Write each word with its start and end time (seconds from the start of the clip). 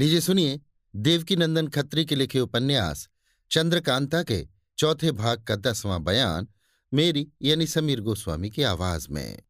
लीजिए 0.00 0.20
सुनिए 0.20 0.60
देवकी 0.96 1.36
नंदन 1.36 1.68
खत्री 1.68 2.04
के 2.04 2.14
लिखे 2.14 2.40
उपन्यास, 2.40 3.08
चंद्रकांता 3.50 4.22
के 4.22 4.48
चौथे 4.78 5.12
भाग 5.12 5.42
का 5.42 5.56
दसवां 5.56 6.04
बयान, 6.04 6.48
मेरी 6.94 7.32
यानी 7.42 7.66
समीर 7.66 8.00
गोस्वामी 8.00 8.50
की 8.50 8.62
आवाज़ 8.62 9.08
में। 9.10 9.42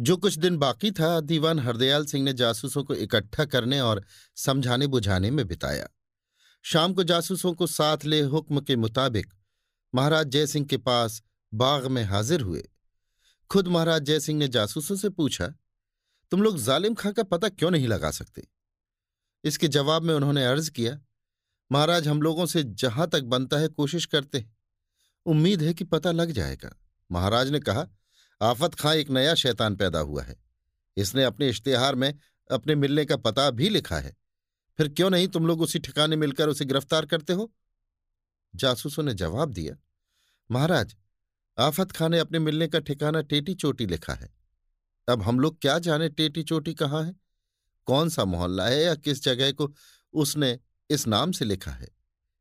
जो 0.00 0.16
कुछ 0.16 0.38
दिन 0.38 0.56
बाकी 0.56 0.90
था, 0.90 1.20
दीवान 1.20 1.58
हरदयाल 1.58 2.06
सिंह 2.06 2.24
ने 2.24 2.32
जासूसों 2.32 2.84
को 2.84 2.94
इकट्ठा 2.94 3.44
करने 3.44 3.80
और 3.80 4.04
समझाने 4.36 4.86
बुझाने 4.86 5.30
में 5.30 5.48
बिताया। 5.48 5.88
शाम 6.62 6.94
को 6.94 7.04
जासूसों 7.04 7.54
को 7.54 7.66
साथ 7.66 7.98
ले 8.04 8.20
हुक्म 8.20 8.60
के 8.60 8.76
मुताबिक 8.76 9.34
महाराज 9.94 10.26
जयसिंह 10.26 10.66
के 10.66 10.76
पास 10.76 11.22
बाग 11.54 11.86
में 11.86 12.04
हाजिर 12.04 12.40
हुए। 12.40 12.68
खुद 13.50 13.68
महाराज 13.68 14.02
जयसिंह 14.02 14.38
ने 14.38 14.48
जासूसों 14.48 14.96
से 14.96 15.08
पूछा 15.08 15.54
तुम 16.32 16.42
लोग 16.42 16.58
जालिम 16.58 16.94
खां 16.94 17.12
का 17.12 17.22
पता 17.22 17.48
क्यों 17.48 17.70
नहीं 17.70 17.88
लगा 17.88 18.10
सकते? 18.10 18.48
इसके 19.44 19.68
जवाब 19.68 20.02
में 20.02 20.14
उन्होंने 20.14 20.46
अर्ज़ 20.46 20.70
किया, 20.70 21.00
महाराज, 21.72 22.08
हम 22.08 22.22
लोगों 22.22 22.46
से 22.46 22.62
जहाँ 22.62 23.08
तक 23.08 23.22
बनता 23.22 23.58
है 23.58 23.68
कोशिश 23.68 24.06
करते 24.06 24.38
हैं। 24.38 24.56
उम्मीद 25.26 25.62
है 25.62 25.74
कि 25.74 25.84
पता 25.84 26.12
लग 26.12 26.30
जाएगा। 26.30 26.76
महाराज 27.10 27.50
ने 27.50 27.60
कहा, 27.60 27.86
आफत 28.42 28.74
खां 28.74 28.96
एक 28.96 29.10
नया 29.10 29.34
शैतान 29.34 29.76
पैदा 29.76 29.98
हुआ 29.98 30.22
है। 30.22 30.42
इसने 30.96 31.24
अपने 31.24 31.48
इश्तेहार 31.48 31.94
में 31.94 32.18
अपने 32.50 32.74
मिलने 32.74 33.04
का 33.04 33.16
पता 33.16 33.50
भी 33.50 33.68
लिखा 33.68 33.98
है। 33.98 34.16
फिर 34.78 34.88
क्यों 34.88 35.10
नहीं 35.10 35.28
तुम 35.28 35.46
लोग 35.46 35.60
उसी 35.60 35.78
ठिकाने 35.78 36.16
मिलकर 36.16 36.48
उसे 36.48 36.64
गिरफ़्तार 36.64 37.06
करते 37.06 37.32
हो? 37.32 37.54
जासूसों 38.54 39.02
ने 39.02 39.14
जवाब 39.14 39.52
दिया, 39.52 39.76
महाराज, 40.50 40.96
आफत 41.58 41.92
खां 41.92 42.10
ने 42.10 42.18
अपने 42.18 42.38
मिलने 42.38 42.68
का 42.68 42.78
ठिकाना 42.78 43.22
टेटी 43.22 43.54
चोटी 43.54 43.86
लिखा 43.86 44.14
है। 44.14 44.41
अब 45.08 45.22
हम 45.22 45.40
लोग 45.40 45.60
क्या 45.60 45.78
जाने 45.78 46.08
टेटी 46.08 46.42
चोटी 46.42 46.74
कहाँ 46.74 47.04
है? 47.04 47.14
कौन 47.84 48.08
सा 48.08 48.24
मोहल्ला 48.24 48.66
है 48.66 48.82
या 48.82 48.94
किस 48.94 49.22
जगह 49.22 49.52
को 49.52 49.74
उसने 50.12 50.60
इस 50.90 51.06
नाम 51.06 51.32
से 51.32 51.44
लिखा 51.44 51.70
है? 51.70 51.88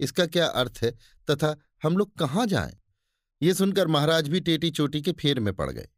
इसका 0.00 0.26
क्या 0.26 0.46
अर्थ 0.46 0.78
है 0.82 0.90
तथा 1.30 1.56
हम 1.82 1.96
लोग 1.96 2.16
कहाँ 2.16 2.46
जाएँ? 2.46 2.80
ये 3.42 3.54
सुनकर 3.54 3.86
महाराज 3.86 4.28
भी 4.28 4.40
टेटी 4.40 4.70
चोटी 4.70 5.02
के 5.02 5.12
फेर 5.12 5.40
में 5.40 5.54
पड़ 5.54 5.70
गए। 5.70 5.88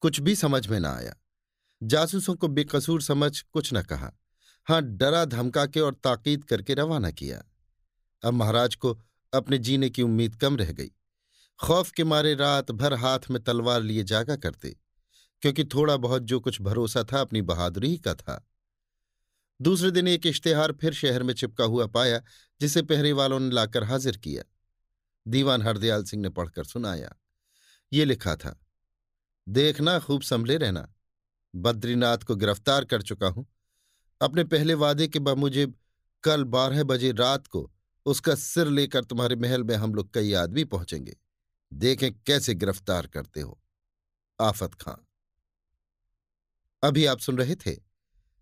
कुछ 0.00 0.20
भी 0.20 0.36
समझ 0.36 0.68
में 0.68 0.80
ना 0.80 0.96
आया। 0.96 1.14
जासूसों 1.82 2.34
को 2.34 2.48
बेकसूर 2.48 3.02
समझ 3.02 3.40
कुछ 3.40 3.74
न 3.74 3.82
कहा। 3.82 4.12
हाँ, 4.64 4.82
डरा 4.82 5.24
धमका 5.24 5.66
के 5.66 5.80
और 5.80 5.94
ताकीद 5.94 6.44
करके 6.44 6.74
रवाना 6.74 7.10
किया। 7.10 7.44
अब 8.24 8.34
महाराज 8.34 8.74
को 8.74 9.00
अपने 9.34 9.58
जीने 9.58 9.90
की 9.90 10.02
उम्मीद 10.02 10.36
कम 10.36 10.56
रह 10.56 10.72
गई। 10.72 10.90
खौफ 11.62 11.90
के 11.90 12.04
मारे 12.04 12.34
रात 12.34 12.70
भर 12.70 12.94
हाथ 12.94 13.18
में 13.30 13.42
तलवार 13.44 13.82
लिए 13.82 14.02
जागा 14.02 14.36
करते। 14.36 14.76
क्योंकि 15.42 15.64
थोड़ा 15.64 15.96
बहुत 15.96 16.22
जो 16.22 16.40
कुछ 16.40 16.60
भरोसा 16.62 17.04
था 17.04 17.20
अपनी 17.20 17.42
बहादुरी 17.42 17.88
ही 17.88 17.98
का 17.98 18.14
था। 18.14 18.42
दूसरे 19.60 19.90
दिन 19.90 20.08
एक 20.08 20.26
इश्तेहार 20.26 20.72
फिर 20.72 20.92
शहर 20.92 21.22
में 21.22 21.34
चिपका 21.34 21.64
हुआ 21.64 21.86
पाया, 21.86 22.20
जिसे 22.60 22.82
पहरे 22.82 23.12
वालों 23.12 23.40
ने 23.40 23.50
लाकर 23.50 23.84
हाजिर 23.84 24.16
किया। 24.16 24.42
दीवान 25.26 25.62
हरदयाल 25.62 26.04
सिंह 26.04 26.22
ने 26.22 26.28
पढ़कर 26.28 26.64
सुनाया। 26.64 27.14
ये 27.92 28.04
लिखा 28.04 28.36
था, 28.36 28.58
देखना, 29.46 29.98
खूब 29.98 30.22
संभले 30.22 30.56
रहना। 30.56 30.88
बद्रीनाथ 31.54 32.18
को 32.18 32.36
गिरफ़्तार 32.36 32.84
कर 32.84 33.02
चुका 33.02 33.26
हूँ। 33.26 33.46
अपने 34.20 34.44
पहले 34.44 34.74
वादे 34.74 35.08
के 35.08 35.18
बामुजिब 35.18 35.74
कल 36.24 36.44
बारह 36.44 36.82
बजे 36.84 37.12
रात 37.12 37.46
को 37.46 37.70
उसका 38.06 38.34
सिर 38.34 38.66
लेकर 38.66 39.04
तुम्हारे 39.04 39.36
महल 39.36 39.64
में 39.64 39.74
हम 39.76 39.94
लोग 39.94 40.12
कई 40.14 40.32
आदमी 40.34 40.64
पहुँचेंगे। 40.64 41.16
देखें 41.72 42.12
कैसे 42.20 42.54
गिरफ़्तार 42.54 43.06
करते 43.06 43.40
हो। 43.40 43.60
आफत 44.40 44.74
खां। 44.74 44.94
अभी 46.82 47.06
आप 47.06 47.18
सुन 47.18 47.38
रहे 47.38 47.56
थे 47.56 47.76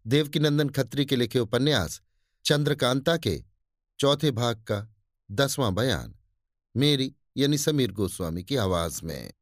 देवकीनंदन 0.06 0.68
खत्री 0.68 1.06
के 1.06 1.16
लिखे 1.16 1.38
उपन्यास 1.38 2.00
चंद्रकांता 2.44 3.16
के 3.16 3.44
चौथे 3.98 4.30
भाग 4.30 4.56
का 4.56 4.94
दसवां 5.30 5.74
बयान। 5.74 6.14
मेरी 6.76 7.14
यानी 7.36 7.58
समीर 7.58 7.92
गोस्वामी 7.92 8.44
की 8.44 8.56
आवाज़ 8.56 9.04
में। 9.04 9.32